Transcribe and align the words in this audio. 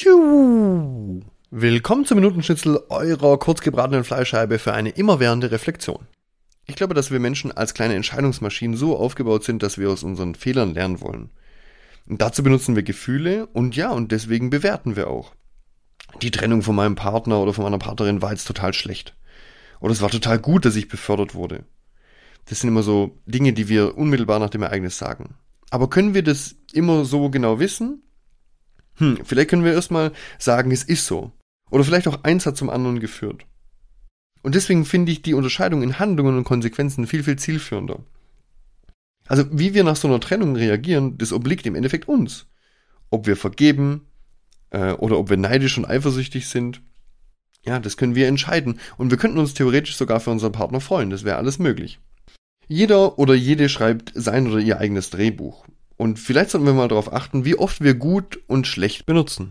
Tschu. 0.00 1.20
Willkommen 1.50 2.06
zum 2.06 2.16
Minutenschnitzel 2.16 2.80
eurer 2.88 3.38
kurzgebratenen 3.38 4.02
Fleischscheibe 4.02 4.58
für 4.58 4.72
eine 4.72 4.88
immerwährende 4.88 5.50
Reflexion. 5.50 6.06
Ich 6.64 6.74
glaube, 6.74 6.94
dass 6.94 7.10
wir 7.10 7.20
Menschen 7.20 7.52
als 7.52 7.74
kleine 7.74 7.96
Entscheidungsmaschinen 7.96 8.78
so 8.78 8.96
aufgebaut 8.96 9.44
sind, 9.44 9.62
dass 9.62 9.76
wir 9.76 9.90
aus 9.90 10.02
unseren 10.02 10.34
Fehlern 10.34 10.72
lernen 10.72 11.02
wollen. 11.02 11.28
Und 12.06 12.22
dazu 12.22 12.42
benutzen 12.42 12.76
wir 12.76 12.82
Gefühle 12.82 13.44
und 13.48 13.76
ja, 13.76 13.90
und 13.90 14.10
deswegen 14.10 14.48
bewerten 14.48 14.96
wir 14.96 15.08
auch. 15.08 15.34
Die 16.22 16.30
Trennung 16.30 16.62
von 16.62 16.76
meinem 16.76 16.94
Partner 16.94 17.38
oder 17.38 17.52
von 17.52 17.64
meiner 17.64 17.76
Partnerin 17.76 18.22
war 18.22 18.30
jetzt 18.30 18.46
total 18.46 18.72
schlecht. 18.72 19.14
Oder 19.80 19.92
es 19.92 20.00
war 20.00 20.08
total 20.08 20.38
gut, 20.38 20.64
dass 20.64 20.76
ich 20.76 20.88
befördert 20.88 21.34
wurde. 21.34 21.64
Das 22.46 22.60
sind 22.60 22.68
immer 22.68 22.82
so 22.82 23.18
Dinge, 23.26 23.52
die 23.52 23.68
wir 23.68 23.98
unmittelbar 23.98 24.38
nach 24.38 24.48
dem 24.48 24.62
Ereignis 24.62 24.96
sagen. 24.96 25.34
Aber 25.68 25.90
können 25.90 26.14
wir 26.14 26.22
das 26.22 26.56
immer 26.72 27.04
so 27.04 27.28
genau 27.28 27.58
wissen? 27.58 28.02
Hm, 29.00 29.18
vielleicht 29.24 29.50
können 29.50 29.64
wir 29.64 29.72
erstmal 29.72 30.12
sagen, 30.38 30.70
es 30.70 30.84
ist 30.84 31.06
so. 31.06 31.32
Oder 31.70 31.84
vielleicht 31.84 32.06
auch 32.06 32.22
eins 32.22 32.46
hat 32.46 32.56
zum 32.56 32.70
anderen 32.70 33.00
geführt. 33.00 33.46
Und 34.42 34.54
deswegen 34.54 34.84
finde 34.84 35.12
ich 35.12 35.22
die 35.22 35.34
Unterscheidung 35.34 35.82
in 35.82 35.98
Handlungen 35.98 36.36
und 36.36 36.44
Konsequenzen 36.44 37.06
viel, 37.06 37.22
viel 37.22 37.36
zielführender. 37.36 38.00
Also 39.26 39.44
wie 39.50 39.74
wir 39.74 39.84
nach 39.84 39.96
so 39.96 40.08
einer 40.08 40.20
Trennung 40.20 40.56
reagieren, 40.56 41.16
das 41.18 41.32
obliegt 41.32 41.66
im 41.66 41.74
Endeffekt 41.74 42.08
uns. 42.08 42.46
Ob 43.10 43.26
wir 43.26 43.36
vergeben 43.36 44.06
äh, 44.70 44.92
oder 44.92 45.18
ob 45.18 45.30
wir 45.30 45.36
neidisch 45.36 45.78
und 45.78 45.84
eifersüchtig 45.84 46.48
sind, 46.48 46.82
ja, 47.64 47.78
das 47.78 47.96
können 47.96 48.14
wir 48.14 48.28
entscheiden. 48.28 48.80
Und 48.96 49.10
wir 49.10 49.18
könnten 49.18 49.38
uns 49.38 49.54
theoretisch 49.54 49.96
sogar 49.96 50.20
für 50.20 50.30
unseren 50.30 50.52
Partner 50.52 50.80
freuen, 50.80 51.10
das 51.10 51.24
wäre 51.24 51.36
alles 51.36 51.58
möglich. 51.58 52.00
Jeder 52.66 53.18
oder 53.18 53.34
jede 53.34 53.68
schreibt 53.68 54.12
sein 54.14 54.46
oder 54.46 54.58
ihr 54.58 54.78
eigenes 54.78 55.10
Drehbuch. 55.10 55.66
Und 56.00 56.18
vielleicht 56.18 56.48
sollten 56.48 56.66
wir 56.66 56.72
mal 56.72 56.88
darauf 56.88 57.12
achten, 57.12 57.44
wie 57.44 57.56
oft 57.56 57.82
wir 57.82 57.92
gut 57.92 58.40
und 58.46 58.66
schlecht 58.66 59.04
benutzen. 59.04 59.48